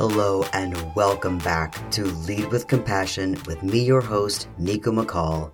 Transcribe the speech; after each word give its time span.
Hello 0.00 0.44
and 0.54 0.94
welcome 0.94 1.36
back 1.36 1.90
to 1.90 2.04
Lead 2.04 2.50
with 2.50 2.68
Compassion 2.68 3.36
with 3.44 3.62
me, 3.62 3.84
your 3.84 4.00
host, 4.00 4.48
Niko 4.58 4.98
McCall. 4.98 5.52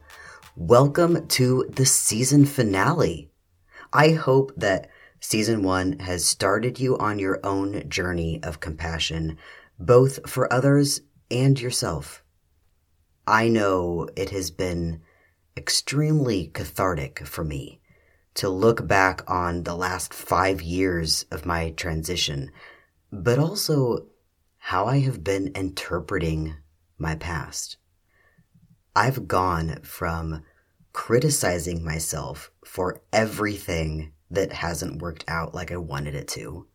Welcome 0.55 1.27
to 1.27 1.66
the 1.69 1.84
season 1.84 2.46
finale. 2.46 3.29
I 3.93 4.11
hope 4.11 4.52
that 4.56 4.88
season 5.19 5.64
one 5.64 5.98
has 5.98 6.24
started 6.24 6.79
you 6.79 6.96
on 6.96 7.19
your 7.19 7.41
own 7.43 7.88
journey 7.88 8.41
of 8.45 8.61
compassion, 8.61 9.37
both 9.80 10.30
for 10.30 10.52
others 10.52 11.01
and 11.28 11.60
yourself. 11.60 12.23
I 13.27 13.48
know 13.48 14.09
it 14.15 14.30
has 14.30 14.52
been 14.52 15.01
extremely 15.56 16.52
cathartic 16.55 17.27
for 17.27 17.42
me 17.42 17.80
to 18.34 18.48
look 18.48 18.87
back 18.87 19.28
on 19.28 19.65
the 19.65 19.74
last 19.74 20.15
five 20.15 20.62
years 20.62 21.27
of 21.33 21.47
my 21.47 21.70
transition, 21.70 22.52
but 23.10 23.41
also 23.41 24.06
how 24.66 24.87
I 24.87 24.98
have 24.98 25.23
been 25.23 25.52
interpreting 25.55 26.56
my 26.98 27.15
past. 27.15 27.77
I've 28.97 29.29
gone 29.29 29.79
from 29.84 30.43
criticizing 30.93 31.84
myself 31.84 32.51
for 32.65 33.01
everything 33.12 34.10
that 34.29 34.52
hasn't 34.52 35.01
worked 35.01 35.24
out 35.29 35.55
like 35.55 35.71
I 35.71 35.77
wanted 35.77 36.16
it 36.16 36.27
to, 36.30 36.66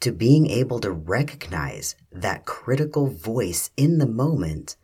to 0.00 0.10
being 0.10 0.50
able 0.50 0.80
to 0.80 0.90
recognize 0.90 1.94
that 2.10 2.46
critical 2.46 3.06
voice 3.06 3.70
in 3.76 3.98
the 3.98 4.08
moment 4.08 4.74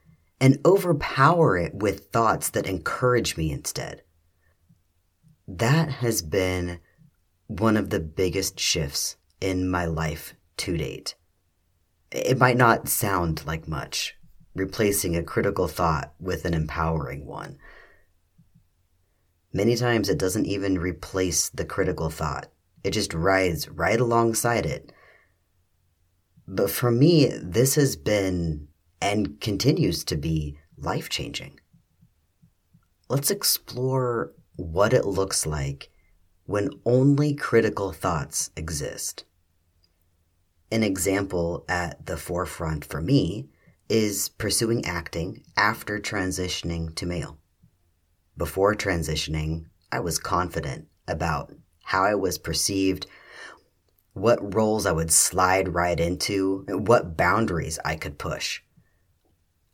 and 0.40 0.60
overpower 0.64 1.58
it 1.58 1.74
with 1.74 2.12
thoughts 2.12 2.48
that 2.50 2.68
encourage 2.68 3.36
me 3.36 3.50
instead. 3.50 4.02
That 5.48 5.88
has 5.88 6.22
been 6.22 6.78
one 7.48 7.76
of 7.76 7.90
the 7.90 7.98
biggest 7.98 8.60
shifts 8.60 9.16
in 9.40 9.68
my 9.68 9.84
life 9.84 10.34
to 10.58 10.76
date. 10.76 11.16
It 12.10 12.38
might 12.38 12.56
not 12.56 12.88
sound 12.88 13.44
like 13.46 13.66
much, 13.66 14.16
replacing 14.54 15.16
a 15.16 15.22
critical 15.22 15.68
thought 15.68 16.14
with 16.20 16.44
an 16.44 16.54
empowering 16.54 17.26
one. 17.26 17.58
Many 19.52 19.76
times 19.76 20.08
it 20.08 20.18
doesn't 20.18 20.46
even 20.46 20.78
replace 20.78 21.48
the 21.48 21.64
critical 21.64 22.10
thought, 22.10 22.48
it 22.84 22.92
just 22.92 23.14
rides 23.14 23.68
right 23.68 24.00
alongside 24.00 24.66
it. 24.66 24.92
But 26.46 26.70
for 26.70 26.90
me, 26.90 27.30
this 27.42 27.74
has 27.74 27.96
been 27.96 28.68
and 29.00 29.40
continues 29.40 30.04
to 30.04 30.16
be 30.16 30.58
life 30.78 31.08
changing. 31.08 31.58
Let's 33.08 33.30
explore 33.30 34.32
what 34.56 34.92
it 34.92 35.04
looks 35.04 35.46
like 35.46 35.90
when 36.44 36.70
only 36.84 37.34
critical 37.34 37.92
thoughts 37.92 38.50
exist. 38.56 39.24
An 40.70 40.82
example 40.82 41.64
at 41.68 42.06
the 42.06 42.16
forefront 42.16 42.84
for 42.84 43.00
me 43.00 43.48
is 43.88 44.28
pursuing 44.30 44.84
acting 44.84 45.44
after 45.56 45.98
transitioning 46.00 46.94
to 46.96 47.06
male. 47.06 47.38
Before 48.36 48.74
transitioning, 48.74 49.66
I 49.92 50.00
was 50.00 50.18
confident 50.18 50.88
about 51.06 51.52
how 51.84 52.02
I 52.02 52.16
was 52.16 52.36
perceived, 52.36 53.06
what 54.12 54.54
roles 54.54 54.86
I 54.86 54.92
would 54.92 55.12
slide 55.12 55.74
right 55.74 55.98
into, 55.98 56.64
what 56.68 57.16
boundaries 57.16 57.78
I 57.84 57.94
could 57.94 58.18
push. 58.18 58.60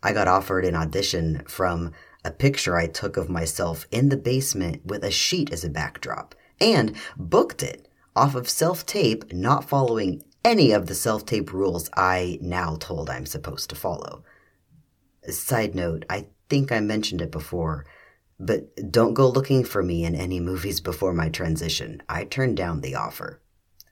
I 0.03 0.13
got 0.13 0.29
offered 0.29 0.67
an 0.67 0.75
audition 0.75 1.43
from 1.47 1.93
a 2.25 2.31
picture 2.31 2.77
I 2.77 2.87
took 2.87 3.17
of 3.17 3.31
myself 3.31 3.87
in 3.91 4.11
the 4.11 4.17
basement 4.17 4.85
with 4.85 5.05
a 5.05 5.11
sheet 5.11 5.53
as 5.53 5.65
a 5.65 5.71
backdrop 5.71 6.35
and 6.61 6.95
booked 7.17 7.63
it 7.63 7.89
off 8.15 8.35
of 8.35 8.49
self 8.49 8.85
tape, 8.85 9.33
not 9.33 9.69
following 9.69 10.23
any 10.45 10.73
of 10.73 10.87
the 10.87 10.95
self 10.95 11.25
tape 11.27 11.53
rules 11.53 11.89
I 11.95 12.39
now 12.41 12.77
told 12.77 13.11
I'm 13.11 13.27
supposed 13.27 13.71
to 13.71 13.77
follow. 13.77 14.25
Side 15.29 15.75
note, 15.75 16.05
I 16.11 16.27
think 16.49 16.73
I 16.73 16.81
mentioned 16.81 17.23
it 17.23 17.31
before, 17.31 17.87
but 18.39 18.91
don't 18.91 19.15
go 19.15 19.29
looking 19.29 19.65
for 19.65 19.83
me 19.83 20.05
in 20.05 20.15
any 20.15 20.41
movies 20.41 20.81
before 20.81 21.13
my 21.13 21.29
transition. 21.29 22.03
I 22.09 22.25
turned 22.25 22.57
down 22.57 22.81
the 22.81 22.97
offer. 22.97 23.41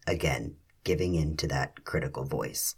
Again, 0.06 0.56
giving 0.82 1.14
in 1.14 1.36
to 1.36 1.46
that 1.48 1.84
critical 1.84 2.24
voice. 2.24 2.74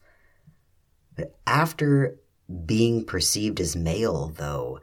But 1.16 1.38
after 1.47 2.19
being 2.66 3.05
perceived 3.06 3.61
as 3.61 3.77
male, 3.77 4.28
though, 4.37 4.81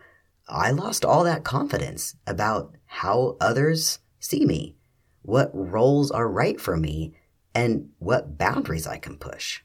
I 0.47 0.71
lost 0.71 1.05
all 1.05 1.23
that 1.25 1.43
confidence 1.43 2.15
about 2.25 2.75
how 2.85 3.37
others 3.39 3.99
see 4.19 4.45
me, 4.45 4.77
what 5.21 5.51
roles 5.53 6.09
are 6.09 6.27
right 6.27 6.59
for 6.59 6.75
me, 6.75 7.13
and 7.59 7.89
what 7.99 8.37
boundaries 8.37 8.87
I 8.87 8.97
can 8.97 9.17
push. 9.17 9.63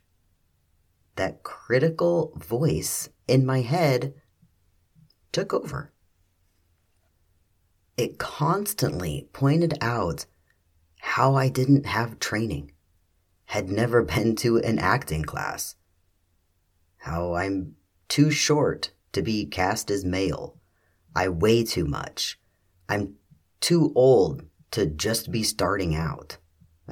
That 1.15 1.44
critical 1.44 2.32
voice 2.37 3.09
in 3.28 3.47
my 3.47 3.60
head 3.60 4.15
took 5.31 5.55
over. 5.55 5.93
It 7.97 8.19
constantly 8.19 9.28
pointed 9.32 9.78
out 9.81 10.27
how 11.03 11.37
I 11.37 11.49
didn't 11.49 11.87
have 11.87 12.19
training, 12.19 12.72
had 13.44 13.69
never 13.69 14.03
been 14.15 14.34
to 14.37 14.56
an 14.56 14.81
acting 14.81 15.22
class, 15.22 15.76
how 16.97 17.34
I'm 17.34 17.76
too 18.09 18.32
short 18.32 18.91
to 19.12 19.22
be 19.22 19.47
cast 19.47 19.88
as 19.88 20.05
male, 20.05 20.59
I 21.15 21.28
weigh 21.28 21.62
too 21.62 21.84
much, 21.84 22.41
I'm 22.88 23.15
too 23.61 23.93
old 23.94 24.43
to 24.72 24.84
just 24.84 25.31
be 25.31 25.44
starting 25.44 25.94
out. 25.94 26.38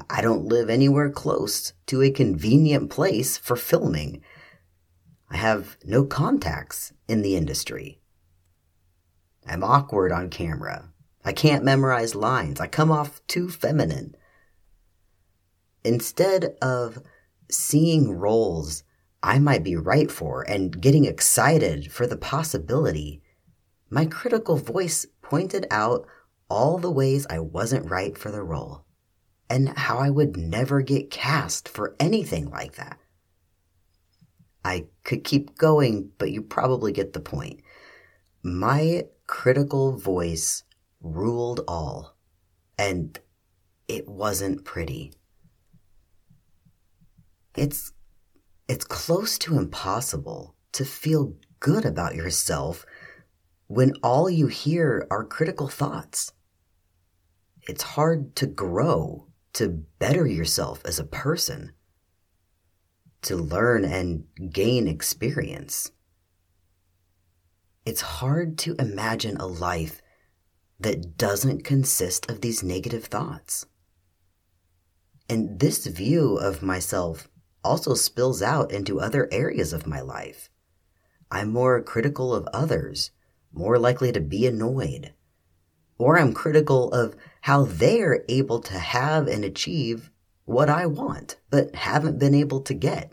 I 0.09 0.23
don't 0.23 0.47
live 0.47 0.71
anywhere 0.71 1.11
close 1.11 1.75
to 1.87 2.03
a 2.03 2.11
convenient 2.11 2.91
place 2.91 3.37
for 3.37 3.57
filming. 3.57 4.23
I 5.31 5.37
have 5.37 5.77
no 5.85 6.05
contacts 6.05 6.93
in 7.09 7.23
the 7.23 7.37
industry. 7.37 8.01
I'm 9.47 9.63
awkward 9.63 10.13
on 10.13 10.31
camera. 10.31 10.91
I 11.25 11.33
can't 11.33 11.65
memorize 11.65 12.15
lines. 12.15 12.61
I 12.61 12.69
come 12.69 12.91
off 12.91 13.21
too 13.27 13.51
feminine. 13.51 14.17
Instead 15.85 16.57
of 16.63 17.03
seeing 17.51 18.13
roles 18.13 18.85
I 19.23 19.39
might 19.39 19.63
be 19.63 19.77
right 19.77 20.11
for 20.11 20.43
and 20.43 20.81
getting 20.81 21.05
excited 21.05 21.93
for 21.93 22.07
the 22.07 22.17
possibility, 22.17 23.23
my 23.89 24.05
critical 24.07 24.57
voice 24.57 25.07
pointed 25.21 25.67
out 25.71 26.07
all 26.49 26.79
the 26.79 26.91
ways 26.91 27.27
I 27.31 27.39
wasn't 27.39 27.91
right 27.91 28.19
for 28.19 28.31
the 28.31 28.43
role 28.43 28.85
and 29.49 29.77
how 29.79 29.99
I 29.99 30.11
would 30.11 30.37
never 30.37 30.81
get 30.83 31.11
cast 31.11 31.69
for 31.69 31.95
anything 32.01 32.49
like 32.51 32.77
that. 32.77 32.99
I 34.65 34.87
could 35.05 35.25
keep 35.25 35.59
going, 35.59 36.11
but 36.19 36.31
you 36.31 36.43
probably 36.43 36.93
get 36.93 37.13
the 37.13 37.21
point. 37.21 37.61
My 38.43 39.07
critical 39.27 39.97
voice 39.97 40.63
ruled 41.01 41.61
all, 41.67 42.17
and 42.79 43.19
it 43.89 44.09
wasn't 44.09 44.65
pretty. 44.65 45.13
It's 47.57 47.93
it's 48.69 48.85
close 48.85 49.37
to 49.39 49.59
impossible 49.59 50.55
to 50.73 50.85
feel 50.85 51.35
good 51.61 51.85
about 51.85 52.15
yourself 52.15 52.87
when 53.67 53.93
all 54.03 54.31
you 54.31 54.47
hear 54.47 55.07
are 55.11 55.25
critical 55.25 55.69
thoughts. 55.69 56.33
It's 57.63 57.83
hard 57.83 58.35
to 58.37 58.47
grow 58.47 59.29
to 59.55 59.85
better 59.99 60.27
yourself 60.27 60.83
as 60.85 60.99
a 60.99 61.05
person, 61.05 61.73
to 63.23 63.37
learn 63.37 63.85
and 63.85 64.25
gain 64.51 64.89
experience. 64.89 65.93
It's 67.85 68.01
hard 68.01 68.59
to 68.59 68.75
imagine 68.79 69.37
a 69.37 69.47
life 69.47 70.01
that 70.81 71.17
doesn't 71.17 71.65
consist 71.65 72.31
of 72.31 72.41
these 72.41 72.63
negative 72.63 73.05
thoughts. 73.05 73.67
And 75.29 75.61
this 75.61 75.87
view 75.87 76.37
of 76.37 76.63
myself 76.63 77.29
also 77.65 77.95
spills 77.95 78.43
out 78.43 78.73
into 78.73 79.01
other 79.01 79.29
areas 79.31 79.73
of 79.73 79.87
my 79.87 80.01
life. 80.01 80.51
I'm 81.31 81.51
more 81.51 81.83
critical 81.83 82.35
of 82.35 82.49
others, 82.53 83.11
more 83.53 83.79
likely 83.79 84.13
to 84.13 84.21
be 84.21 84.47
annoyed, 84.47 85.15
or 86.03 86.19
I'm 86.19 86.33
critical 86.33 86.91
of 86.91 87.15
how 87.43 87.63
they're 87.65 88.25
able 88.29 88.59
to 88.59 88.77
have 88.77 89.29
and 89.29 89.45
achieve 89.45 90.11
what 90.45 90.69
I 90.69 90.85
want, 90.85 91.37
but 91.49 91.77
haven't 91.77 92.19
been 92.19 92.35
able 92.35 92.61
to 92.63 92.75
get. 92.75 93.13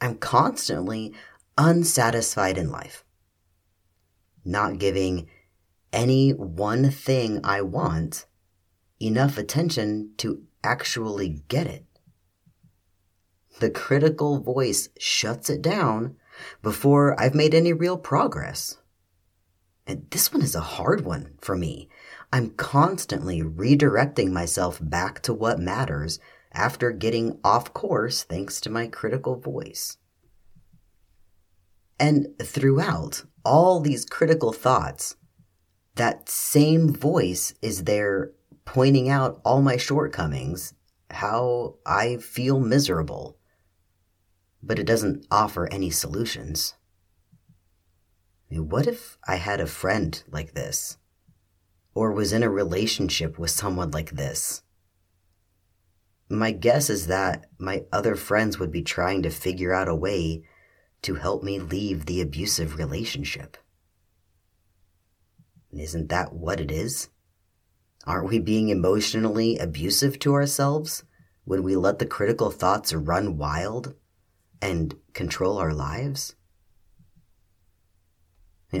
I'm 0.00 0.16
constantly 0.16 1.12
unsatisfied 1.58 2.56
in 2.56 2.70
life, 2.70 3.04
not 4.46 4.78
giving 4.78 5.28
any 5.92 6.30
one 6.30 6.90
thing 6.90 7.38
I 7.44 7.60
want 7.60 8.24
enough 8.98 9.36
attention 9.36 10.14
to 10.16 10.44
actually 10.64 11.42
get 11.48 11.66
it. 11.66 11.84
The 13.60 13.68
critical 13.68 14.40
voice 14.40 14.88
shuts 14.98 15.50
it 15.50 15.60
down 15.60 16.16
before 16.62 17.14
I've 17.20 17.34
made 17.34 17.54
any 17.54 17.74
real 17.74 17.98
progress. 17.98 18.78
And 19.86 20.06
this 20.10 20.32
one 20.32 20.42
is 20.42 20.54
a 20.54 20.60
hard 20.60 21.04
one 21.04 21.34
for 21.40 21.56
me 21.56 21.88
I'm 22.32 22.50
constantly 22.50 23.42
redirecting 23.42 24.32
myself 24.32 24.78
back 24.80 25.20
to 25.22 25.34
what 25.34 25.58
matters 25.58 26.18
after 26.52 26.90
getting 26.90 27.38
off 27.44 27.74
course 27.74 28.22
thanks 28.22 28.60
to 28.62 28.70
my 28.70 28.86
critical 28.86 29.36
voice. 29.36 29.98
And 32.00 32.28
throughout 32.42 33.24
all 33.44 33.80
these 33.80 34.06
critical 34.06 34.52
thoughts, 34.52 35.16
that 35.96 36.28
same 36.28 36.90
voice 36.92 37.54
is 37.60 37.84
there 37.84 38.32
pointing 38.64 39.10
out 39.10 39.40
all 39.44 39.60
my 39.60 39.76
shortcomings, 39.76 40.72
how 41.10 41.76
I 41.84 42.16
feel 42.16 42.58
miserable, 42.58 43.36
but 44.62 44.78
it 44.78 44.86
doesn't 44.86 45.26
offer 45.30 45.68
any 45.70 45.90
solutions. 45.90 46.74
What 48.60 48.86
if 48.86 49.16
I 49.26 49.36
had 49.36 49.60
a 49.60 49.66
friend 49.66 50.22
like 50.30 50.52
this? 50.52 50.98
Or 51.94 52.12
was 52.12 52.32
in 52.32 52.42
a 52.42 52.50
relationship 52.50 53.38
with 53.38 53.50
someone 53.50 53.90
like 53.90 54.10
this? 54.10 54.62
My 56.28 56.50
guess 56.50 56.90
is 56.90 57.06
that 57.06 57.46
my 57.58 57.84
other 57.92 58.14
friends 58.14 58.58
would 58.58 58.70
be 58.70 58.82
trying 58.82 59.22
to 59.22 59.30
figure 59.30 59.72
out 59.72 59.88
a 59.88 59.94
way 59.94 60.44
to 61.02 61.14
help 61.14 61.42
me 61.42 61.58
leave 61.58 62.06
the 62.06 62.20
abusive 62.20 62.78
relationship. 62.78 63.56
Isn't 65.72 66.08
that 66.10 66.34
what 66.34 66.60
it 66.60 66.70
is? 66.70 67.08
Aren't 68.06 68.28
we 68.28 68.38
being 68.38 68.68
emotionally 68.68 69.58
abusive 69.58 70.18
to 70.20 70.34
ourselves 70.34 71.04
when 71.44 71.62
we 71.62 71.76
let 71.76 71.98
the 71.98 72.06
critical 72.06 72.50
thoughts 72.50 72.92
run 72.92 73.38
wild 73.38 73.94
and 74.60 74.94
control 75.14 75.58
our 75.58 75.72
lives? 75.72 76.34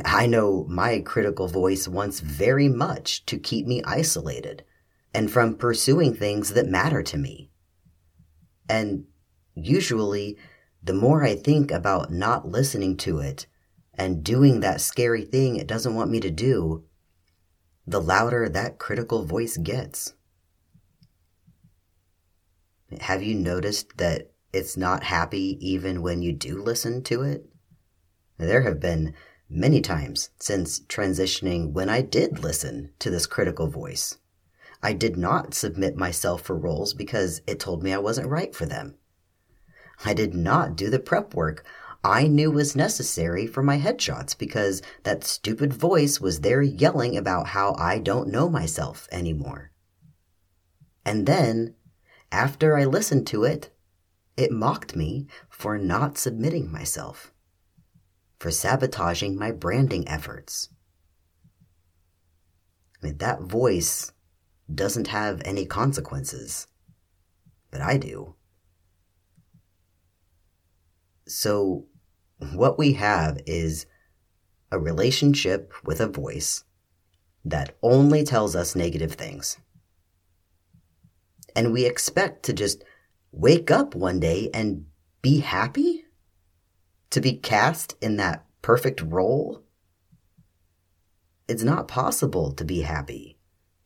I 0.04 0.26
know 0.26 0.64
my 0.68 1.00
critical 1.00 1.48
voice 1.48 1.86
wants 1.86 2.20
very 2.20 2.68
much 2.68 3.26
to 3.26 3.38
keep 3.38 3.66
me 3.66 3.82
isolated 3.84 4.64
and 5.12 5.30
from 5.30 5.56
pursuing 5.56 6.14
things 6.14 6.54
that 6.54 6.66
matter 6.66 7.02
to 7.02 7.18
me. 7.18 7.50
And 8.68 9.04
usually, 9.54 10.38
the 10.82 10.94
more 10.94 11.22
I 11.22 11.34
think 11.34 11.70
about 11.70 12.10
not 12.10 12.48
listening 12.48 12.96
to 12.98 13.18
it 13.18 13.46
and 13.94 14.24
doing 14.24 14.60
that 14.60 14.80
scary 14.80 15.24
thing 15.24 15.56
it 15.56 15.66
doesn't 15.66 15.94
want 15.94 16.10
me 16.10 16.20
to 16.20 16.30
do, 16.30 16.84
the 17.86 18.00
louder 18.00 18.48
that 18.48 18.78
critical 18.78 19.24
voice 19.24 19.58
gets. 19.58 20.14
Have 23.00 23.22
you 23.22 23.34
noticed 23.34 23.98
that 23.98 24.30
it's 24.52 24.76
not 24.76 25.02
happy 25.02 25.58
even 25.60 26.02
when 26.02 26.22
you 26.22 26.32
do 26.32 26.62
listen 26.62 27.02
to 27.04 27.22
it? 27.22 27.44
There 28.38 28.62
have 28.62 28.80
been 28.80 29.14
many 29.52 29.80
times 29.80 30.30
since 30.38 30.80
transitioning 30.80 31.72
when 31.72 31.88
I 31.88 32.00
did 32.00 32.40
listen 32.40 32.92
to 32.98 33.10
this 33.10 33.26
critical 33.26 33.68
voice. 33.68 34.18
I 34.82 34.92
did 34.92 35.16
not 35.16 35.54
submit 35.54 35.96
myself 35.96 36.42
for 36.42 36.56
roles 36.56 36.94
because 36.94 37.40
it 37.46 37.60
told 37.60 37.82
me 37.82 37.92
I 37.92 37.98
wasn't 37.98 38.28
right 38.28 38.54
for 38.54 38.66
them. 38.66 38.96
I 40.04 40.14
did 40.14 40.34
not 40.34 40.76
do 40.76 40.90
the 40.90 40.98
prep 40.98 41.34
work 41.34 41.64
I 42.04 42.26
knew 42.26 42.50
was 42.50 42.74
necessary 42.74 43.46
for 43.46 43.62
my 43.62 43.78
headshots 43.78 44.36
because 44.36 44.82
that 45.04 45.22
stupid 45.22 45.72
voice 45.72 46.20
was 46.20 46.40
there 46.40 46.62
yelling 46.62 47.16
about 47.16 47.48
how 47.48 47.74
I 47.78 47.98
don't 47.98 48.28
know 48.28 48.48
myself 48.48 49.06
anymore. 49.12 49.70
And 51.04 51.26
then, 51.26 51.74
after 52.32 52.76
I 52.76 52.86
listened 52.86 53.28
to 53.28 53.44
it, 53.44 53.70
it 54.36 54.50
mocked 54.50 54.96
me 54.96 55.28
for 55.48 55.78
not 55.78 56.18
submitting 56.18 56.72
myself, 56.72 57.31
for 58.42 58.50
sabotaging 58.50 59.38
my 59.38 59.52
branding 59.52 60.06
efforts. 60.08 60.68
I 63.00 63.06
mean, 63.06 63.18
that 63.18 63.42
voice 63.42 64.10
doesn't 64.74 65.06
have 65.06 65.40
any 65.44 65.64
consequences, 65.64 66.66
but 67.70 67.80
I 67.80 67.98
do. 67.98 68.34
So, 71.28 71.86
what 72.52 72.80
we 72.80 72.94
have 72.94 73.38
is 73.46 73.86
a 74.72 74.78
relationship 74.78 75.72
with 75.84 76.00
a 76.00 76.08
voice 76.08 76.64
that 77.44 77.76
only 77.80 78.24
tells 78.24 78.56
us 78.56 78.74
negative 78.74 79.12
things. 79.12 79.58
And 81.54 81.72
we 81.72 81.86
expect 81.86 82.42
to 82.46 82.52
just 82.52 82.82
wake 83.30 83.70
up 83.70 83.94
one 83.94 84.18
day 84.18 84.50
and 84.52 84.86
be 85.22 85.38
happy? 85.38 86.01
To 87.12 87.20
be 87.20 87.34
cast 87.34 87.96
in 88.02 88.16
that 88.16 88.44
perfect 88.60 89.00
role? 89.00 89.62
It's 91.48 91.62
not 91.62 91.88
possible 91.88 92.52
to 92.52 92.64
be 92.64 92.82
happy, 92.82 93.38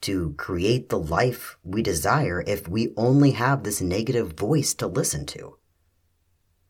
to 0.02 0.34
create 0.38 0.88
the 0.88 0.98
life 0.98 1.58
we 1.62 1.82
desire 1.82 2.42
if 2.46 2.68
we 2.68 2.92
only 2.96 3.32
have 3.32 3.62
this 3.62 3.80
negative 3.80 4.32
voice 4.32 4.74
to 4.74 4.86
listen 4.86 5.26
to. 5.26 5.58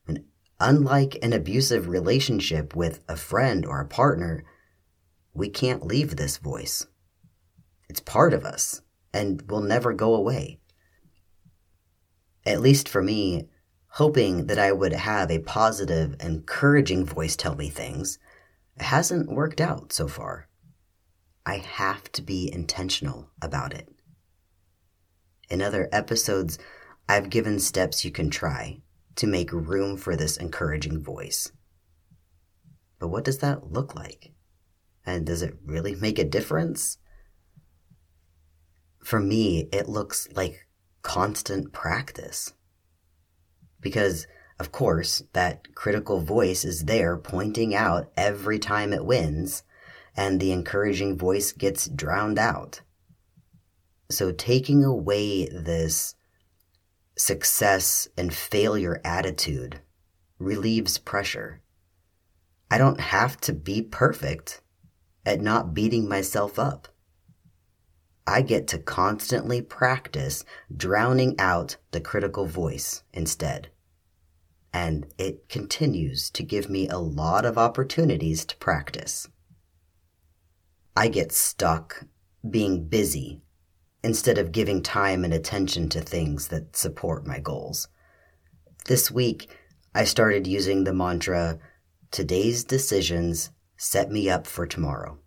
And 0.07 0.25
Unlike 0.59 1.19
an 1.21 1.35
abusive 1.35 1.87
relationship 1.87 2.75
with 2.75 3.01
a 3.09 3.17
friend 3.17 3.67
or 3.67 3.81
a 3.81 3.87
partner, 3.87 4.45
we 5.35 5.51
can't 5.51 5.87
leave 5.87 6.17
this 6.17 6.39
voice. 6.39 6.87
It's 7.91 8.01
part 8.01 8.33
of 8.33 8.45
us 8.45 8.81
and 9.13 9.43
will 9.51 9.61
never 9.61 9.93
go 9.93 10.15
away. 10.15 10.61
At 12.47 12.63
least 12.63 12.89
for 12.89 13.03
me, 13.03 13.49
hoping 13.97 14.47
that 14.47 14.59
I 14.59 14.73
would 14.73 14.93
have 14.93 15.31
a 15.31 15.39
positive, 15.39 16.17
encouraging 16.21 17.07
voice 17.07 17.35
tell 17.35 17.55
me 17.55 17.71
things 17.71 18.19
hasn't 18.77 19.33
worked 19.33 19.59
out 19.59 19.91
so 19.91 20.07
far. 20.07 20.49
I 21.47 21.57
have 21.57 22.13
to 22.13 22.21
be 22.21 22.53
intentional 22.53 23.31
about 23.41 23.73
it. 23.73 23.89
In 25.49 25.63
other 25.63 25.89
episodes, 25.93 26.59
I've 27.09 27.31
given 27.31 27.59
steps 27.59 28.05
you 28.05 28.11
can 28.11 28.29
try 28.29 28.83
to 29.15 29.27
make 29.27 29.51
room 29.51 29.97
for 29.97 30.15
this 30.15 30.37
encouraging 30.37 31.03
voice. 31.03 31.51
But 32.99 33.09
what 33.09 33.25
does 33.25 33.39
that 33.39 33.73
look 33.73 33.95
like? 33.95 34.35
And 35.07 35.25
does 35.25 35.41
it 35.41 35.57
really 35.65 35.95
make 35.95 36.19
a 36.19 36.25
difference? 36.25 36.99
For 39.03 39.21
me, 39.21 39.71
it 39.73 39.89
looks 39.89 40.29
like 40.35 40.67
constant 41.01 41.73
practice. 41.73 42.53
Because, 43.81 44.27
of 44.59 44.73
course, 44.73 45.23
that 45.33 45.75
critical 45.75 46.21
voice 46.21 46.65
is 46.65 46.85
there 46.85 47.17
pointing 47.17 47.75
out 47.75 48.11
every 48.17 48.59
time 48.59 48.93
it 48.93 49.05
wins, 49.05 49.63
and 50.17 50.41
the 50.41 50.53
encouraging 50.53 51.17
voice 51.19 51.53
gets 51.53 51.89
drowned 51.89 52.39
out. 52.39 52.81
So 54.11 54.33
taking 54.33 54.85
away 54.85 55.47
this 55.49 56.15
success 57.17 58.09
and 58.17 58.33
failure 58.33 59.01
attitude 59.05 59.81
relieves 60.39 60.99
pressure. 60.99 61.63
I 62.71 62.79
don't 62.79 63.01
have 63.01 63.41
to 63.43 63.53
be 63.53 63.83
perfect 63.83 64.61
at 65.25 65.41
not 65.41 65.75
beating 65.75 66.09
myself 66.09 66.59
up. 66.59 66.89
I 68.27 68.43
get 68.43 68.67
to 68.69 68.79
constantly 68.79 69.63
practice 69.63 70.45
drowning 70.75 71.37
out 71.39 71.77
the 71.93 72.01
critical 72.01 72.47
voice 72.47 73.03
instead. 73.13 73.69
And 74.73 75.07
it 75.17 75.49
continues 75.49 76.31
to 76.31 76.43
give 76.43 76.69
me 76.69 76.89
a 76.89 76.99
lot 76.99 77.47
of 77.47 77.57
opportunities 77.57 78.45
to 78.47 78.57
practice. 78.57 79.29
I 80.97 81.09
get 81.09 81.33
stuck 81.33 82.05
being 82.49 82.89
busy 82.89 83.43
instead 84.03 84.39
of 84.39 84.53
giving 84.53 84.83
time 84.83 85.25
and 85.25 85.33
attention 85.33 85.89
to 85.91 86.01
things 86.01 86.49
that 86.49 86.77
support 86.77 87.27
my 87.27 87.39
goals. 87.39 87.89
This 88.87 89.11
week, 89.11 89.49
I 89.95 90.05
started 90.05 90.47
using 90.47 90.85
the 90.85 90.93
mantra 90.93 91.59
today's 92.11 92.65
decisions 92.65 93.51
set 93.77 94.11
me 94.11 94.31
up 94.31 94.47
for 94.47 94.67
tomorrow. 94.67 95.19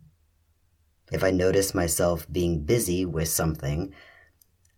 If 1.11 1.23
I 1.23 1.31
notice 1.31 1.73
myself 1.73 2.27
being 2.31 2.63
busy 2.65 3.05
with 3.05 3.29
something, 3.29 3.93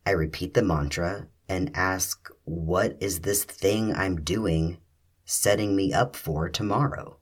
I 0.05 0.11
repeat 0.11 0.53
the 0.53 0.63
mantra 0.63 1.27
and 1.49 1.71
ask, 1.75 2.29
what 2.45 2.97
is 3.01 3.19
this 3.19 3.43
thing 3.43 3.93
I'm 3.93 4.23
doing 4.23 4.77
setting 5.25 5.75
me 5.75 5.93
up 5.93 6.15
for 6.15 6.49
tomorrow? 6.49 7.17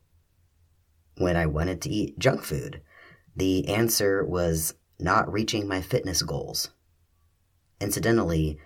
When 1.16 1.36
I 1.36 1.46
wanted 1.46 1.82
to 1.82 1.90
eat 1.90 2.18
junk 2.18 2.42
food, 2.42 2.82
the 3.34 3.68
answer 3.68 4.24
was 4.24 4.74
not 4.98 5.30
reaching 5.32 5.66
my 5.66 5.80
fitness 5.80 6.22
goals. 6.22 6.70
Incidentally, 7.80 8.58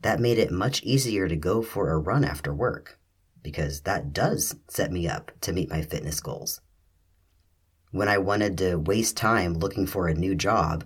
that 0.00 0.20
made 0.20 0.38
it 0.38 0.50
much 0.50 0.82
easier 0.82 1.28
to 1.28 1.36
go 1.36 1.62
for 1.62 1.90
a 1.90 1.98
run 1.98 2.24
after 2.24 2.52
work, 2.52 2.98
because 3.42 3.82
that 3.82 4.12
does 4.12 4.56
set 4.68 4.90
me 4.90 5.08
up 5.08 5.30
to 5.40 5.52
meet 5.52 5.70
my 5.70 5.82
fitness 5.82 6.20
goals. 6.20 6.60
When 7.94 8.08
I 8.08 8.18
wanted 8.18 8.58
to 8.58 8.74
waste 8.74 9.16
time 9.16 9.54
looking 9.54 9.86
for 9.86 10.08
a 10.08 10.14
new 10.14 10.34
job, 10.34 10.84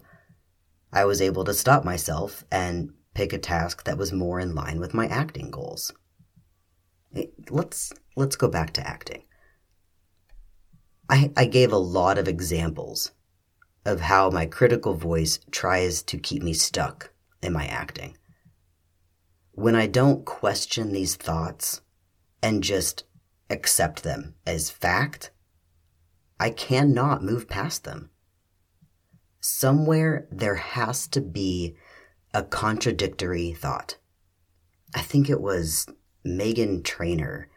I 0.93 1.07
was 1.07 1.23
able 1.23 1.43
to 1.45 1.55
stop 1.55 1.83
myself 1.83 2.45
and 2.53 2.93
pick 3.15 3.33
a 3.33 3.39
task 3.39 3.85
that 3.85 3.97
was 3.97 4.13
more 4.13 4.39
in 4.39 4.55
line 4.55 4.79
with 4.79 4.93
my 4.93 5.07
acting 5.07 5.51
goals. 5.51 5.91
Eh, 7.17 7.29
let's 7.49 7.95
let's 8.15 8.37
go 8.37 8.47
back 8.47 8.75
to 8.75 8.87
acting. 8.87 9.23
I, 11.09 11.33
I 11.35 11.47
gave 11.47 11.73
a 11.73 11.79
lot 11.79 12.19
of 12.19 12.29
examples 12.29 13.13
of 13.87 14.01
how 14.01 14.29
my 14.29 14.45
critical 14.45 14.93
voice 14.93 15.39
tries 15.51 16.03
to 16.03 16.19
keep 16.19 16.43
me 16.43 16.53
stuck 16.53 17.11
in 17.43 17.55
my 17.55 17.67
acting. 17.69 18.19
when 19.53 19.75
I 19.75 19.87
don't 19.87 20.27
question 20.27 20.93
these 20.93 21.17
thoughts 21.17 21.81
and 22.43 22.63
just 22.63 23.05
accept 23.49 24.03
them 24.03 24.35
as 24.47 24.71
fact, 24.71 25.33
I 26.41 26.51
cannot 26.51 27.25
move 27.25 27.49
past 27.49 27.85
them. 27.85 28.11
Somewhere 29.41 30.27
there 30.31 30.57
has 30.57 31.07
to 31.09 31.21
be 31.21 31.77
a 32.33 32.43
contradictory 32.43 33.53
thought. 33.53 33.97
I 34.95 35.01
think 35.01 35.29
it 35.29 35.41
was 35.41 35.87
Meghan 36.27 36.85
Trainor. 36.85 37.51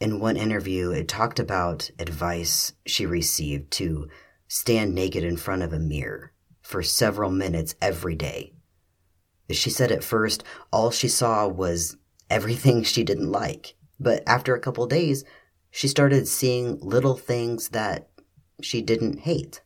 In 0.00 0.18
one 0.18 0.36
interview, 0.36 0.90
it 0.90 1.08
talked 1.08 1.38
about 1.38 1.90
advice 1.98 2.72
she 2.86 3.06
received 3.06 3.70
to 3.72 4.08
stand 4.48 4.94
naked 4.94 5.22
in 5.22 5.36
front 5.36 5.62
of 5.62 5.72
a 5.72 5.78
mirror 5.78 6.32
for 6.62 6.82
several 6.82 7.30
minutes 7.30 7.74
every 7.80 8.14
day. 8.14 8.54
She 9.50 9.70
said 9.70 9.90
at 9.92 10.04
first 10.04 10.44
all 10.72 10.90
she 10.90 11.08
saw 11.08 11.46
was 11.48 11.96
everything 12.28 12.82
she 12.82 13.04
didn't 13.04 13.30
like, 13.30 13.74
but 13.98 14.22
after 14.26 14.54
a 14.54 14.60
couple 14.60 14.86
days, 14.86 15.24
she 15.70 15.88
started 15.88 16.26
seeing 16.26 16.78
little 16.80 17.16
things 17.16 17.68
that 17.68 18.10
she 18.60 18.82
didn't 18.82 19.20
hate. 19.20 19.62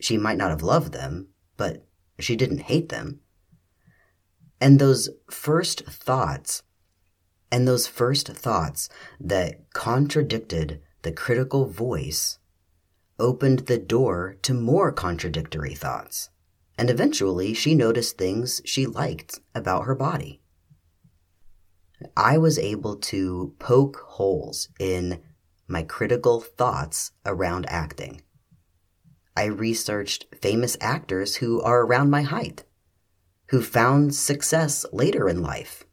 She 0.00 0.16
might 0.16 0.36
not 0.36 0.50
have 0.50 0.62
loved 0.62 0.92
them, 0.92 1.28
but 1.56 1.86
she 2.18 2.36
didn't 2.36 2.62
hate 2.62 2.88
them. 2.88 3.20
And 4.60 4.78
those 4.78 5.08
first 5.30 5.84
thoughts, 5.86 6.62
and 7.50 7.66
those 7.66 7.86
first 7.86 8.28
thoughts 8.28 8.88
that 9.18 9.70
contradicted 9.72 10.82
the 11.02 11.12
critical 11.12 11.66
voice 11.66 12.38
opened 13.18 13.60
the 13.60 13.78
door 13.78 14.36
to 14.42 14.54
more 14.54 14.92
contradictory 14.92 15.74
thoughts. 15.74 16.30
And 16.76 16.90
eventually 16.90 17.54
she 17.54 17.74
noticed 17.74 18.16
things 18.16 18.62
she 18.64 18.86
liked 18.86 19.40
about 19.54 19.84
her 19.84 19.94
body. 19.94 20.39
I 22.16 22.38
was 22.38 22.58
able 22.58 22.96
to 22.96 23.54
poke 23.58 24.04
holes 24.06 24.68
in 24.78 25.20
my 25.68 25.82
critical 25.82 26.40
thoughts 26.40 27.12
around 27.24 27.66
acting. 27.68 28.22
I 29.36 29.44
researched 29.44 30.26
famous 30.40 30.76
actors 30.80 31.36
who 31.36 31.62
are 31.62 31.82
around 31.82 32.10
my 32.10 32.22
height, 32.22 32.64
who 33.48 33.62
found 33.62 34.14
success 34.14 34.84
later 34.92 35.28
in 35.28 35.42
life, 35.42 35.84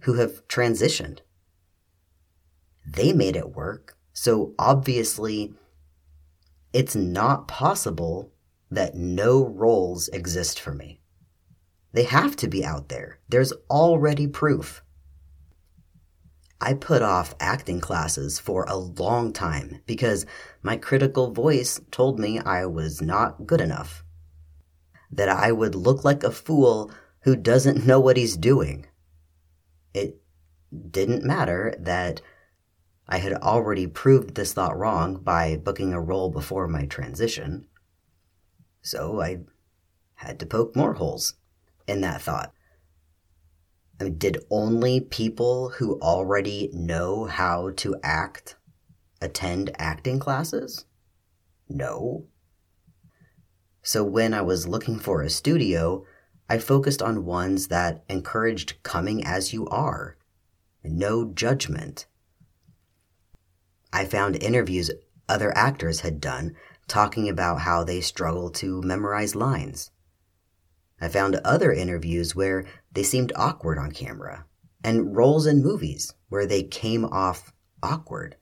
who 0.00 0.14
have 0.14 0.46
transitioned. 0.48 1.18
They 2.86 3.12
made 3.12 3.36
it 3.36 3.54
work, 3.54 3.96
so 4.12 4.54
obviously 4.58 5.52
it's 6.72 6.94
not 6.94 7.48
possible 7.48 8.32
that 8.70 8.94
no 8.94 9.46
roles 9.46 10.08
exist 10.08 10.60
for 10.60 10.72
me. 10.72 11.00
They 11.92 12.04
have 12.04 12.36
to 12.36 12.48
be 12.48 12.64
out 12.64 12.88
there. 12.88 13.18
There's 13.28 13.52
already 13.68 14.26
proof. 14.26 14.82
I 16.60 16.74
put 16.74 17.00
off 17.00 17.34
acting 17.40 17.80
classes 17.80 18.38
for 18.38 18.64
a 18.64 18.76
long 18.76 19.32
time 19.32 19.80
because 19.86 20.26
my 20.62 20.76
critical 20.76 21.32
voice 21.32 21.80
told 21.90 22.18
me 22.18 22.38
I 22.38 22.66
was 22.66 23.00
not 23.00 23.46
good 23.46 23.60
enough. 23.60 24.04
That 25.10 25.28
I 25.28 25.52
would 25.52 25.74
look 25.74 26.04
like 26.04 26.22
a 26.22 26.30
fool 26.30 26.92
who 27.20 27.34
doesn't 27.34 27.86
know 27.86 27.98
what 27.98 28.16
he's 28.18 28.36
doing. 28.36 28.86
It 29.94 30.20
didn't 30.90 31.24
matter 31.24 31.74
that 31.78 32.20
I 33.08 33.18
had 33.18 33.32
already 33.32 33.86
proved 33.86 34.34
this 34.34 34.52
thought 34.52 34.78
wrong 34.78 35.16
by 35.16 35.56
booking 35.56 35.92
a 35.92 36.00
role 36.00 36.30
before 36.30 36.68
my 36.68 36.86
transition. 36.86 37.66
So 38.82 39.20
I 39.20 39.40
had 40.14 40.38
to 40.40 40.46
poke 40.46 40.76
more 40.76 40.94
holes 40.94 41.34
in 41.88 42.02
that 42.02 42.20
thought. 42.20 42.52
I 44.00 44.04
mean, 44.04 44.16
did 44.16 44.44
only 44.50 45.00
people 45.00 45.68
who 45.70 46.00
already 46.00 46.70
know 46.72 47.26
how 47.26 47.70
to 47.76 47.96
act 48.02 48.56
attend 49.20 49.70
acting 49.78 50.18
classes? 50.18 50.86
No. 51.68 52.24
So 53.82 54.02
when 54.02 54.32
I 54.32 54.40
was 54.40 54.66
looking 54.66 54.98
for 54.98 55.20
a 55.20 55.28
studio, 55.28 56.04
I 56.48 56.58
focused 56.58 57.02
on 57.02 57.26
ones 57.26 57.68
that 57.68 58.02
encouraged 58.08 58.82
coming 58.82 59.24
as 59.24 59.52
you 59.52 59.66
are, 59.68 60.16
no 60.82 61.26
judgment. 61.26 62.06
I 63.92 64.06
found 64.06 64.42
interviews 64.42 64.90
other 65.28 65.56
actors 65.56 66.00
had 66.00 66.20
done 66.20 66.56
talking 66.88 67.28
about 67.28 67.60
how 67.60 67.84
they 67.84 68.00
struggle 68.00 68.50
to 68.50 68.82
memorize 68.82 69.36
lines. 69.36 69.90
I 71.00 71.08
found 71.08 71.36
other 71.36 71.72
interviews 71.72 72.36
where 72.36 72.66
they 72.92 73.02
seemed 73.02 73.32
awkward 73.34 73.78
on 73.78 73.90
camera, 73.92 74.44
and 74.84 75.16
roles 75.16 75.46
in 75.46 75.62
movies 75.62 76.12
where 76.28 76.46
they 76.46 76.62
came 76.62 77.04
off 77.06 77.52
awkward. 77.82 78.36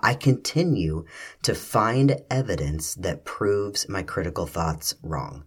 I 0.00 0.14
continue 0.14 1.04
to 1.42 1.54
find 1.54 2.20
evidence 2.30 2.94
that 2.94 3.24
proves 3.24 3.88
my 3.88 4.04
critical 4.04 4.46
thoughts 4.46 4.94
wrong. 5.02 5.44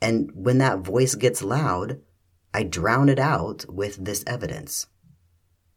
And 0.00 0.30
when 0.34 0.58
that 0.58 0.80
voice 0.80 1.16
gets 1.16 1.42
loud, 1.42 2.00
I 2.52 2.62
drown 2.62 3.08
it 3.08 3.18
out 3.18 3.64
with 3.68 4.04
this 4.04 4.22
evidence. 4.28 4.86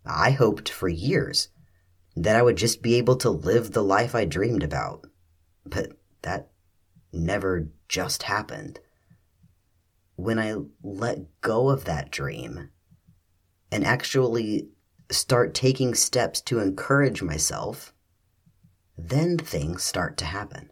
I 0.05 0.31
hoped 0.31 0.69
for 0.69 0.87
years 0.87 1.49
that 2.15 2.35
I 2.35 2.43
would 2.43 2.57
just 2.57 2.83
be 2.83 2.95
able 2.95 3.15
to 3.17 3.31
live 3.31 3.71
the 3.71 3.83
life 3.83 4.13
I 4.13 4.25
dreamed 4.25 4.61
about, 4.61 5.07
but 5.65 5.93
that 6.21 6.51
never 7.11 7.69
just 7.87 8.23
happened 8.23 8.79
when 10.17 10.39
I 10.39 10.55
let 10.83 11.19
go 11.41 11.69
of 11.69 11.85
that 11.85 12.11
dream 12.11 12.69
and 13.71 13.85
actually 13.85 14.67
start 15.11 15.53
taking 15.53 15.93
steps 15.93 16.41
to 16.41 16.59
encourage 16.59 17.21
myself, 17.21 17.93
then 18.97 19.37
things 19.37 19.83
start 19.83 20.17
to 20.17 20.25
happen. 20.25 20.71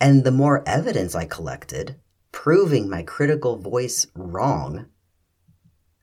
And 0.00 0.24
the 0.24 0.32
more 0.32 0.66
evidence 0.66 1.14
I 1.14 1.26
collected, 1.26 1.96
proving 2.32 2.88
my 2.88 3.02
critical 3.02 3.56
voice 3.56 4.06
wrong, 4.14 4.86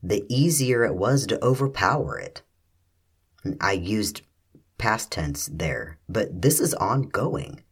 the 0.02 0.24
easier 0.28 0.84
it 0.84 0.94
was 0.94 1.26
to 1.26 1.44
overpower 1.44 2.16
it. 2.16 2.42
I 3.60 3.72
used 3.72 4.22
past 4.78 5.10
tense 5.10 5.50
there, 5.52 5.98
but 6.08 6.42
this 6.42 6.60
is 6.60 6.74
ongoing. 6.74 7.64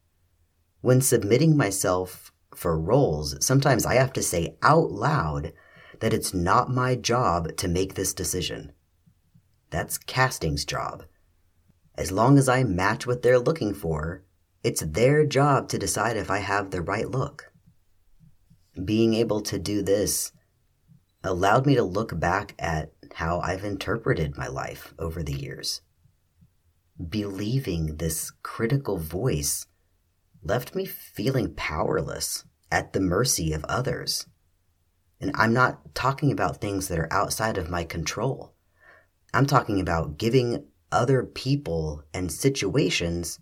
When 0.81 1.01
submitting 1.01 1.57
myself 1.57 2.33
for 2.55 2.79
roles, 2.79 3.45
sometimes 3.45 3.87
I 3.87 3.95
have 3.95 4.13
to 4.15 4.23
say 4.23 4.57
out 4.63 4.91
loud 4.91 5.53
that 6.01 6.13
it's 6.13 6.35
not 6.35 6.71
my 6.71 6.95
job 6.95 7.57
to 7.57 7.69
make 7.69 7.95
this 7.95 8.15
decision. 8.15 8.73
That's 9.71 9.99
casting's 9.99 10.65
job. 10.65 11.05
As 11.97 12.11
long 12.11 12.39
as 12.39 12.49
I 12.49 12.65
match 12.65 13.07
what 13.07 13.23
they're 13.23 13.39
looking 13.39 13.75
for, 13.75 14.25
it's 14.63 14.83
their 14.83 15.27
job 15.27 15.69
to 15.69 15.79
decide 15.79 16.17
if 16.17 16.31
I 16.31 16.39
have 16.39 16.71
the 16.71 16.83
right 16.83 17.09
look. 17.09 17.53
Being 18.85 19.15
able 19.15 19.41
to 19.43 19.59
do 19.59 19.83
this 19.83 20.33
allowed 21.23 21.67
me 21.67 21.75
to 21.75 21.83
look 21.83 22.19
back 22.19 22.55
at 22.59 22.93
how 23.15 23.41
I've 23.41 23.65
interpreted 23.65 24.37
my 24.37 24.49
life 24.49 24.95
over 24.99 25.23
the 25.23 25.35
years. 25.35 25.83
Believing 27.09 27.97
this 27.97 28.33
critical 28.43 28.97
voice 28.97 29.67
left 30.43 30.75
me 30.75 30.87
feeling 30.87 31.55
powerless 31.55 32.45
at 32.71 32.93
the 32.93 33.01
mercy 33.01 33.53
of 33.53 33.65
others. 33.65 34.27
And 35.21 35.33
I'm 35.35 35.53
not 35.53 35.95
talking 35.95 36.33
about 36.33 36.61
things 36.61 36.89
that 36.89 36.99
are 36.99 37.13
outside 37.13 37.59
of 37.59 37.69
my 37.69 37.85
control. 37.85 38.55
I'm 39.35 39.47
talking 39.47 39.81
about 39.81 40.19
giving 40.19 40.65
other 40.91 41.25
people 41.25 42.03
and 42.15 42.33
situations 42.33 43.39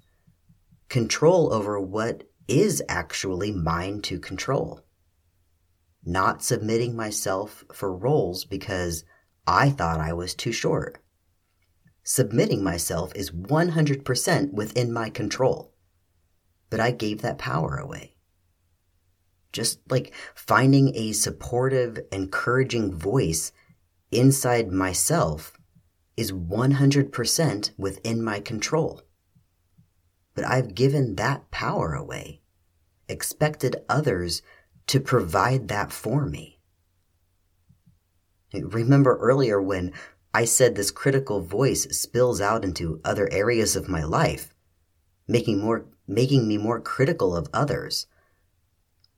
control 0.88 1.52
over 1.52 1.78
what 1.80 2.24
is 2.48 2.82
actually 2.88 3.52
mine 3.52 4.00
to 4.02 4.18
control. 4.18 4.80
Not 6.04 6.42
submitting 6.42 6.96
myself 6.96 7.64
for 7.72 7.94
roles 7.94 8.44
because 8.44 9.04
I 9.46 9.70
thought 9.70 10.00
I 10.00 10.12
was 10.12 10.34
too 10.34 10.52
short. 10.52 10.98
Submitting 12.02 12.64
myself 12.64 13.12
is 13.14 13.30
100% 13.30 14.52
within 14.52 14.92
my 14.92 15.10
control 15.10 15.67
but 16.70 16.80
I 16.80 16.90
gave 16.90 17.22
that 17.22 17.38
power 17.38 17.76
away. 17.76 18.14
Just 19.52 19.80
like 19.90 20.12
finding 20.34 20.94
a 20.94 21.12
supportive, 21.12 21.98
encouraging 22.12 22.92
voice 22.94 23.52
inside 24.10 24.70
myself 24.70 25.58
is 26.16 26.32
100% 26.32 27.70
within 27.78 28.22
my 28.22 28.40
control. 28.40 29.02
But 30.34 30.44
I've 30.44 30.74
given 30.74 31.16
that 31.16 31.50
power 31.50 31.94
away, 31.94 32.42
expected 33.08 33.76
others 33.88 34.42
to 34.88 35.00
provide 35.00 35.68
that 35.68 35.92
for 35.92 36.26
me. 36.26 36.58
Remember 38.52 39.16
earlier 39.18 39.60
when 39.60 39.92
I 40.32 40.44
said 40.44 40.74
this 40.74 40.90
critical 40.90 41.40
voice 41.40 41.84
spills 41.96 42.40
out 42.40 42.64
into 42.64 43.00
other 43.04 43.28
areas 43.32 43.76
of 43.76 43.88
my 43.88 44.04
life, 44.04 44.54
making 45.26 45.60
more 45.60 45.86
making 46.08 46.48
me 46.48 46.56
more 46.56 46.80
critical 46.80 47.36
of 47.36 47.48
others. 47.52 48.06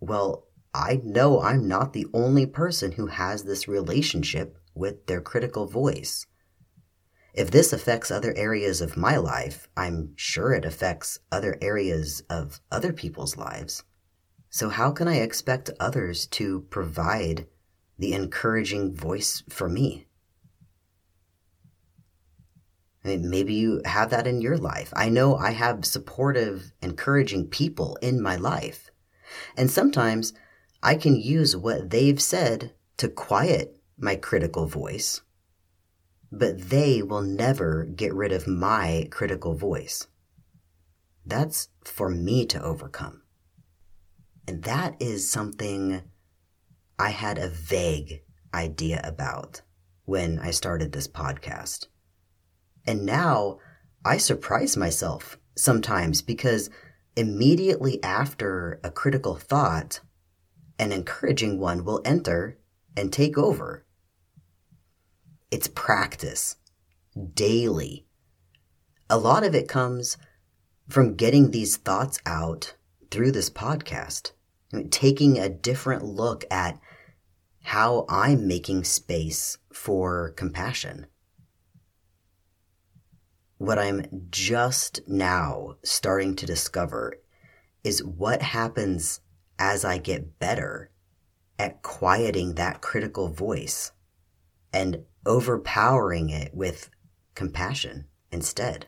Well, 0.00 0.49
I 0.75 1.00
know 1.02 1.40
I'm 1.40 1.66
not 1.66 1.92
the 1.92 2.06
only 2.12 2.47
person 2.47 2.92
who 2.92 3.06
has 3.06 3.44
this 3.44 3.68
relationship 3.68 4.59
with 4.75 5.06
their 5.06 5.20
critical 5.20 5.66
voice. 5.66 6.26
If 7.32 7.50
this 7.50 7.73
affects 7.73 8.11
other 8.11 8.35
areas 8.37 8.80
of 8.80 8.97
my 8.97 9.16
life, 9.16 9.68
I'm 9.76 10.14
sure 10.16 10.52
it 10.52 10.64
affects 10.64 11.20
other 11.30 11.56
areas 11.61 12.23
of 12.28 12.61
other 12.73 12.92
people's 12.92 13.37
lives. 13.37 13.85
So, 14.49 14.68
how 14.68 14.90
can 14.90 15.06
I 15.06 15.20
expect 15.20 15.70
others 15.78 16.26
to 16.28 16.62
provide 16.70 17.47
the 17.99 18.14
encouraging 18.14 18.94
voice 18.94 19.44
for 19.49 19.68
me? 19.68 20.06
I 23.04 23.09
mean, 23.09 23.30
maybe 23.30 23.54
you 23.54 23.80
have 23.85 24.11
that 24.11 24.26
in 24.26 24.42
your 24.42 24.59
life. 24.59 24.92
I 24.95 25.09
know 25.09 25.37
I 25.37 25.52
have 25.52 25.85
supportive, 25.85 26.73
encouraging 26.83 27.49
people 27.49 27.97
in 28.02 28.21
my 28.21 28.37
life. 28.37 28.90
And 29.57 29.71
sometimes 29.71 30.33
I 30.83 30.97
can 30.97 31.16
use 31.16 31.57
what 31.57 31.90
they've 31.90 32.21
said 32.21 32.75
to 32.99 33.09
quiet 33.09 33.80
my 33.99 34.16
critical 34.16 34.66
voice, 34.66 35.23
but 36.30 36.71
they 36.71 37.02
will 37.02 37.23
never 37.23 37.85
get 37.85 38.14
rid 38.14 38.33
of 38.33 38.47
my 38.47 39.09
critical 39.11 39.54
voice. 39.54 40.07
That's 41.25 41.69
for 41.85 42.09
me 42.09 42.47
to 42.47 42.62
overcome. 42.62 43.23
And 44.47 44.62
that 44.64 44.97
is 45.00 45.30
something 45.30 46.02
I 46.99 47.11
had 47.11 47.38
a 47.38 47.49
vague 47.49 48.23
idea 48.52 49.00
about 49.04 49.62
when 50.04 50.38
I 50.38 50.50
started 50.50 50.92
this 50.92 51.09
podcast. 51.09 51.87
And 52.90 53.06
now 53.06 53.61
I 54.04 54.16
surprise 54.16 54.76
myself 54.76 55.38
sometimes 55.56 56.23
because 56.23 56.70
immediately 57.14 58.02
after 58.02 58.80
a 58.82 58.90
critical 58.90 59.37
thought, 59.37 60.00
an 60.76 60.90
encouraging 60.90 61.61
one 61.61 61.85
will 61.85 62.02
enter 62.04 62.59
and 62.97 63.12
take 63.12 63.38
over. 63.38 63.87
It's 65.52 65.68
practice 65.68 66.56
daily. 67.35 68.06
A 69.09 69.18
lot 69.18 69.44
of 69.44 69.54
it 69.54 69.68
comes 69.68 70.16
from 70.88 71.14
getting 71.14 71.52
these 71.52 71.76
thoughts 71.76 72.18
out 72.26 72.75
through 73.12 73.30
this 73.30 73.50
podcast, 73.50 74.32
taking 74.90 75.38
a 75.38 75.49
different 75.49 76.04
look 76.04 76.44
at 76.50 76.80
how 77.62 78.04
I'm 78.09 78.49
making 78.49 78.82
space 78.82 79.59
for 79.73 80.30
compassion. 80.30 81.06
What 83.61 83.79
I'm 83.79 84.07
just 84.31 85.07
now 85.07 85.76
starting 85.83 86.35
to 86.37 86.47
discover 86.47 87.21
is 87.85 88.02
what 88.02 88.40
happens 88.40 89.21
as 89.59 89.85
I 89.85 89.99
get 89.99 90.38
better 90.38 90.90
at 91.59 91.83
quieting 91.83 92.55
that 92.55 92.81
critical 92.81 93.29
voice 93.29 93.93
and 94.73 95.05
overpowering 95.26 96.31
it 96.31 96.55
with 96.55 96.88
compassion 97.35 98.07
instead. 98.33 98.87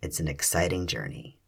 It's 0.00 0.20
an 0.20 0.28
exciting 0.28 0.86
journey. 0.86 1.40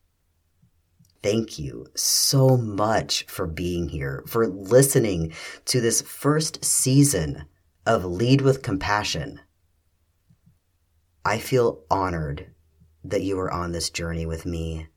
Thank 1.22 1.56
you 1.56 1.86
so 1.94 2.56
much 2.56 3.26
for 3.28 3.46
being 3.46 3.90
here, 3.90 4.24
for 4.26 4.48
listening 4.48 5.32
to 5.66 5.80
this 5.80 6.02
first 6.02 6.64
season 6.64 7.44
of 7.86 8.04
Lead 8.04 8.40
with 8.40 8.62
Compassion. 8.62 9.38
I 11.24 11.38
feel 11.38 11.82
honored 11.90 12.52
that 13.02 13.22
you 13.22 13.38
are 13.40 13.50
on 13.50 13.72
this 13.72 13.90
journey 13.90 14.26
with 14.26 14.46
me 14.46 14.88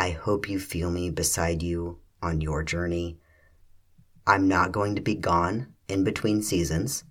I 0.00 0.10
hope 0.10 0.48
you 0.48 0.58
feel 0.58 0.90
me 0.90 1.10
beside 1.10 1.62
you 1.62 1.98
on 2.22 2.40
your 2.40 2.62
journey. 2.62 3.18
I'm 4.26 4.48
not 4.48 4.72
going 4.72 4.94
to 4.94 5.02
be 5.02 5.14
gone 5.14 5.74
in 5.88 6.04
between 6.04 6.42
seasons. 6.42 7.04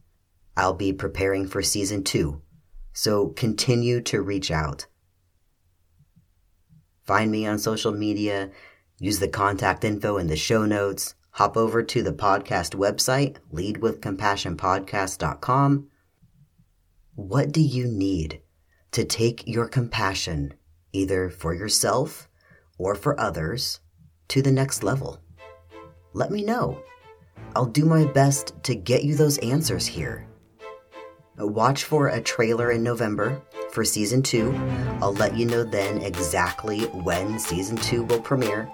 I'll 0.58 0.74
be 0.74 0.92
preparing 0.92 1.48
for 1.48 1.62
season 1.62 2.04
two, 2.04 2.42
so 2.92 3.28
continue 3.30 4.02
to 4.02 4.24
reach 4.24 4.50
out. 4.50 4.88
Find 7.06 7.30
me 7.30 7.46
on 7.46 7.60
social 7.60 7.92
media, 7.92 8.50
use 9.00 9.20
the 9.20 9.28
contact 9.28 9.84
info 9.84 10.18
in 10.18 10.26
the 10.26 10.36
show 10.36 10.66
notes, 10.66 11.14
hop 11.32 11.58
over 11.58 11.84
to 11.84 12.02
the 12.02 12.14
podcast 12.14 12.74
website, 12.74 13.38
leadwithcompassionpodcast.com. 13.54 15.88
What 17.14 17.52
do 17.52 17.62
you 17.62 17.88
need 17.88 18.42
to 18.92 19.06
take 19.06 19.48
your 19.48 19.68
compassion 19.68 20.54
either 20.94 21.30
for 21.30 21.54
yourself 21.54 22.30
or 22.78 22.96
for 22.96 23.20
others 23.20 23.80
to 24.30 24.42
the 24.42 24.52
next 24.52 24.84
level? 24.84 25.20
Let 26.14 26.32
me 26.32 26.44
know. 26.44 26.82
I'll 27.56 27.66
do 27.66 27.86
my 27.86 28.06
best 28.06 28.54
to 28.64 28.76
get 28.76 29.04
you 29.04 29.16
those 29.16 29.38
answers 29.40 29.86
here. 29.86 30.28
Watch 31.38 31.86
for 31.86 32.10
a 32.10 32.22
trailer 32.22 32.72
in 32.72 32.84
November 32.84 33.42
for 33.72 33.86
season 33.86 34.22
two. 34.22 34.54
I'll 35.02 35.14
let 35.14 35.38
you 35.38 35.46
know 35.46 35.64
then 35.64 36.02
exactly 36.02 36.84
when 36.86 37.40
season 37.40 37.78
two 37.78 38.04
will 38.04 38.22
premiere. 38.22 38.70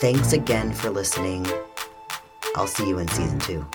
Thanks 0.00 0.32
again 0.32 0.72
for 0.72 0.90
listening. 0.90 1.46
I'll 2.54 2.66
see 2.66 2.86
you 2.88 2.98
in 2.98 3.08
season 3.08 3.38
two. 3.40 3.66